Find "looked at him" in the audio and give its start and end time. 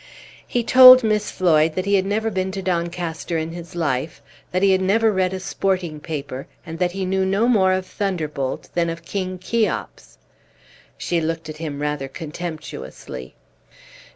11.21-11.83